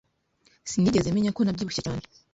[0.71, 2.03] Sinigeze menya ko nabyibushye cyane